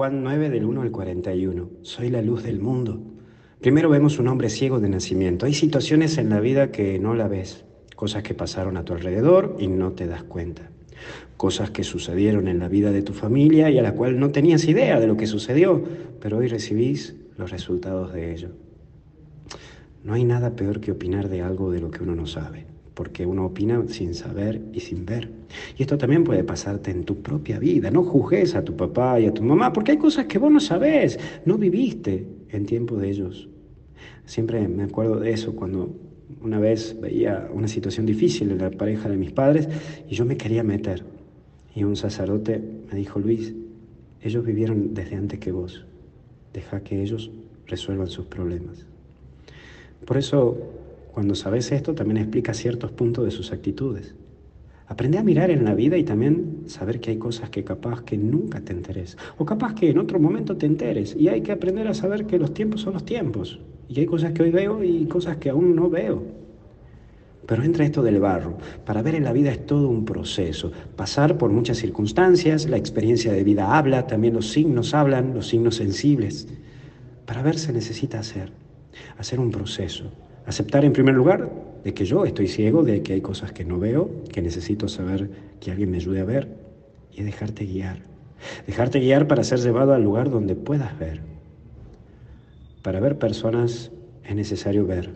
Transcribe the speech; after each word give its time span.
Juan 0.00 0.22
9 0.22 0.48
del 0.48 0.64
1 0.64 0.80
al 0.80 0.90
41. 0.90 1.68
Soy 1.82 2.08
la 2.08 2.22
luz 2.22 2.42
del 2.42 2.58
mundo. 2.58 3.02
Primero 3.60 3.90
vemos 3.90 4.18
un 4.18 4.28
hombre 4.28 4.48
ciego 4.48 4.80
de 4.80 4.88
nacimiento. 4.88 5.44
Hay 5.44 5.52
situaciones 5.52 6.16
en 6.16 6.30
la 6.30 6.40
vida 6.40 6.70
que 6.70 6.98
no 6.98 7.14
la 7.14 7.28
ves, 7.28 7.66
cosas 7.96 8.22
que 8.22 8.32
pasaron 8.32 8.78
a 8.78 8.84
tu 8.86 8.94
alrededor 8.94 9.58
y 9.60 9.68
no 9.68 9.92
te 9.92 10.06
das 10.06 10.22
cuenta. 10.22 10.70
Cosas 11.36 11.70
que 11.70 11.84
sucedieron 11.84 12.48
en 12.48 12.60
la 12.60 12.68
vida 12.68 12.92
de 12.92 13.02
tu 13.02 13.12
familia 13.12 13.68
y 13.68 13.78
a 13.78 13.82
la 13.82 13.92
cual 13.92 14.18
no 14.18 14.30
tenías 14.30 14.64
idea 14.64 14.98
de 14.98 15.06
lo 15.06 15.18
que 15.18 15.26
sucedió, 15.26 15.84
pero 16.18 16.38
hoy 16.38 16.48
recibís 16.48 17.14
los 17.36 17.50
resultados 17.50 18.14
de 18.14 18.32
ello. 18.32 18.52
No 20.02 20.14
hay 20.14 20.24
nada 20.24 20.56
peor 20.56 20.80
que 20.80 20.92
opinar 20.92 21.28
de 21.28 21.42
algo 21.42 21.70
de 21.70 21.80
lo 21.80 21.90
que 21.90 22.02
uno 22.02 22.14
no 22.14 22.26
sabe 22.26 22.64
porque 23.00 23.24
uno 23.24 23.46
opina 23.46 23.82
sin 23.88 24.12
saber 24.12 24.60
y 24.74 24.80
sin 24.80 25.06
ver. 25.06 25.30
Y 25.78 25.84
esto 25.84 25.96
también 25.96 26.22
puede 26.22 26.44
pasarte 26.44 26.90
en 26.90 27.04
tu 27.04 27.22
propia 27.22 27.58
vida. 27.58 27.90
No 27.90 28.02
juzgues 28.02 28.54
a 28.54 28.62
tu 28.62 28.76
papá 28.76 29.18
y 29.18 29.24
a 29.24 29.32
tu 29.32 29.42
mamá, 29.42 29.72
porque 29.72 29.92
hay 29.92 29.96
cosas 29.96 30.26
que 30.26 30.38
vos 30.38 30.52
no 30.52 30.60
sabés, 30.60 31.18
no 31.46 31.56
viviste 31.56 32.26
en 32.50 32.66
tiempo 32.66 32.98
de 32.98 33.08
ellos. 33.08 33.48
Siempre 34.26 34.68
me 34.68 34.82
acuerdo 34.82 35.18
de 35.18 35.32
eso 35.32 35.56
cuando 35.56 35.96
una 36.42 36.58
vez 36.58 36.94
veía 37.00 37.48
una 37.50 37.68
situación 37.68 38.04
difícil 38.04 38.50
en 38.50 38.58
la 38.58 38.70
pareja 38.70 39.08
de 39.08 39.16
mis 39.16 39.32
padres 39.32 39.66
y 40.06 40.14
yo 40.14 40.26
me 40.26 40.36
quería 40.36 40.62
meter. 40.62 41.02
Y 41.74 41.84
un 41.84 41.96
sacerdote 41.96 42.60
me 42.92 42.98
dijo, 42.98 43.18
Luis, 43.18 43.54
ellos 44.20 44.44
vivieron 44.44 44.92
desde 44.92 45.16
antes 45.16 45.38
que 45.38 45.52
vos. 45.52 45.86
Deja 46.52 46.82
que 46.82 47.00
ellos 47.00 47.30
resuelvan 47.66 48.08
sus 48.08 48.26
problemas. 48.26 48.84
Por 50.04 50.18
eso 50.18 50.58
cuando 51.12 51.34
sabes 51.34 51.72
esto, 51.72 51.94
también 51.94 52.18
explica 52.18 52.54
ciertos 52.54 52.92
puntos 52.92 53.24
de 53.24 53.30
sus 53.30 53.52
actitudes. 53.52 54.14
Aprende 54.86 55.18
a 55.18 55.22
mirar 55.22 55.50
en 55.50 55.64
la 55.64 55.74
vida 55.74 55.96
y 55.96 56.02
también 56.02 56.64
saber 56.66 57.00
que 57.00 57.12
hay 57.12 57.16
cosas 57.16 57.48
que 57.50 57.62
capaz 57.62 58.02
que 58.02 58.18
nunca 58.18 58.60
te 58.60 58.72
enteres, 58.72 59.16
o 59.38 59.44
capaz 59.44 59.74
que 59.74 59.90
en 59.90 59.98
otro 59.98 60.18
momento 60.18 60.56
te 60.56 60.66
enteres, 60.66 61.14
y 61.16 61.28
hay 61.28 61.42
que 61.42 61.52
aprender 61.52 61.86
a 61.86 61.94
saber 61.94 62.26
que 62.26 62.38
los 62.38 62.52
tiempos 62.54 62.80
son 62.80 62.94
los 62.94 63.04
tiempos, 63.04 63.60
y 63.88 64.00
hay 64.00 64.06
cosas 64.06 64.32
que 64.32 64.42
hoy 64.42 64.50
veo 64.50 64.82
y 64.82 65.06
cosas 65.06 65.36
que 65.36 65.50
aún 65.50 65.76
no 65.76 65.88
veo. 65.90 66.22
Pero 67.46 67.64
entra 67.64 67.84
esto 67.84 68.02
del 68.02 68.20
barro. 68.20 68.58
Para 68.84 69.02
ver 69.02 69.16
en 69.16 69.24
la 69.24 69.32
vida 69.32 69.50
es 69.50 69.66
todo 69.66 69.88
un 69.88 70.04
proceso. 70.04 70.70
Pasar 70.94 71.36
por 71.36 71.50
muchas 71.50 71.78
circunstancias, 71.78 72.68
la 72.68 72.76
experiencia 72.76 73.32
de 73.32 73.42
vida 73.42 73.76
habla, 73.76 74.06
también 74.06 74.34
los 74.34 74.50
signos 74.50 74.94
hablan, 74.94 75.34
los 75.34 75.48
signos 75.48 75.76
sensibles. 75.76 76.46
Para 77.26 77.42
ver 77.42 77.58
se 77.58 77.72
necesita 77.72 78.20
hacer, 78.20 78.52
hacer 79.18 79.40
un 79.40 79.50
proceso, 79.50 80.12
Aceptar 80.50 80.84
en 80.84 80.92
primer 80.92 81.14
lugar 81.14 81.48
de 81.84 81.94
que 81.94 82.04
yo 82.04 82.24
estoy 82.24 82.48
ciego, 82.48 82.82
de 82.82 83.04
que 83.04 83.12
hay 83.12 83.20
cosas 83.20 83.52
que 83.52 83.64
no 83.64 83.78
veo, 83.78 84.10
que 84.32 84.42
necesito 84.42 84.88
saber 84.88 85.30
que 85.60 85.70
alguien 85.70 85.92
me 85.92 85.98
ayude 85.98 86.18
a 86.18 86.24
ver 86.24 86.48
y 87.12 87.22
dejarte 87.22 87.66
guiar. 87.66 88.02
Dejarte 88.66 88.98
guiar 88.98 89.28
para 89.28 89.44
ser 89.44 89.60
llevado 89.60 89.94
al 89.94 90.02
lugar 90.02 90.28
donde 90.28 90.56
puedas 90.56 90.98
ver. 90.98 91.20
Para 92.82 92.98
ver 92.98 93.16
personas 93.16 93.92
es 94.24 94.34
necesario 94.34 94.88
ver 94.88 95.12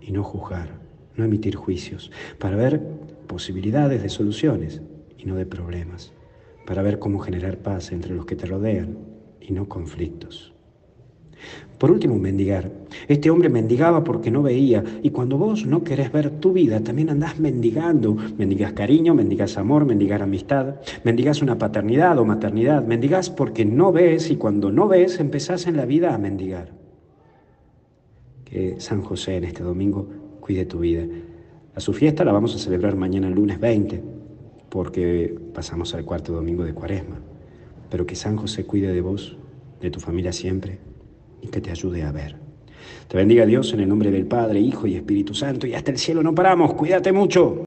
y 0.00 0.12
no 0.12 0.22
juzgar, 0.22 0.78
no 1.16 1.24
emitir 1.24 1.56
juicios. 1.56 2.12
Para 2.38 2.54
ver 2.54 2.80
posibilidades 3.26 4.04
de 4.04 4.08
soluciones 4.08 4.82
y 5.18 5.24
no 5.24 5.34
de 5.34 5.46
problemas. 5.46 6.12
Para 6.64 6.82
ver 6.82 7.00
cómo 7.00 7.18
generar 7.18 7.58
paz 7.58 7.90
entre 7.90 8.14
los 8.14 8.24
que 8.24 8.36
te 8.36 8.46
rodean 8.46 8.98
y 9.40 9.52
no 9.52 9.68
conflictos. 9.68 10.55
Por 11.78 11.90
último, 11.90 12.18
mendigar. 12.18 12.70
Este 13.06 13.28
hombre 13.28 13.50
mendigaba 13.50 14.02
porque 14.02 14.30
no 14.30 14.42
veía 14.42 14.82
y 15.02 15.10
cuando 15.10 15.36
vos 15.36 15.66
no 15.66 15.84
querés 15.84 16.10
ver 16.10 16.30
tu 16.30 16.52
vida, 16.52 16.80
también 16.80 17.10
andás 17.10 17.38
mendigando. 17.38 18.16
Mendigas 18.38 18.72
cariño, 18.72 19.14
mendigas 19.14 19.58
amor, 19.58 19.84
mendigar 19.84 20.22
amistad, 20.22 20.76
mendigas 21.04 21.42
una 21.42 21.58
paternidad 21.58 22.18
o 22.18 22.24
maternidad, 22.24 22.82
mendigas 22.86 23.28
porque 23.28 23.66
no 23.66 23.92
ves 23.92 24.30
y 24.30 24.36
cuando 24.36 24.72
no 24.72 24.88
ves 24.88 25.20
empezás 25.20 25.66
en 25.66 25.76
la 25.76 25.84
vida 25.84 26.14
a 26.14 26.18
mendigar. 26.18 26.70
Que 28.46 28.76
San 28.80 29.02
José 29.02 29.36
en 29.36 29.44
este 29.44 29.62
domingo 29.62 30.08
cuide 30.40 30.64
tu 30.64 30.78
vida. 30.78 31.04
A 31.74 31.80
su 31.80 31.92
fiesta 31.92 32.24
la 32.24 32.32
vamos 32.32 32.54
a 32.54 32.58
celebrar 32.58 32.96
mañana 32.96 33.28
lunes 33.28 33.60
20 33.60 34.02
porque 34.70 35.38
pasamos 35.52 35.94
al 35.94 36.06
cuarto 36.06 36.32
domingo 36.32 36.64
de 36.64 36.72
Cuaresma. 36.72 37.20
Pero 37.90 38.06
que 38.06 38.14
San 38.14 38.36
José 38.36 38.64
cuide 38.64 38.94
de 38.94 39.00
vos, 39.02 39.36
de 39.82 39.90
tu 39.90 40.00
familia 40.00 40.32
siempre 40.32 40.95
y 41.42 41.48
que 41.48 41.60
te 41.60 41.70
ayude 41.70 42.02
a 42.02 42.12
ver. 42.12 42.36
Te 43.08 43.16
bendiga 43.16 43.46
Dios 43.46 43.72
en 43.72 43.80
el 43.80 43.88
nombre 43.88 44.10
del 44.10 44.26
Padre, 44.26 44.60
Hijo 44.60 44.86
y 44.86 44.96
Espíritu 44.96 45.32
Santo 45.34 45.66
y 45.66 45.74
hasta 45.74 45.92
el 45.92 45.98
cielo 45.98 46.22
no 46.22 46.34
paramos. 46.34 46.74
Cuídate 46.74 47.12
mucho. 47.12 47.62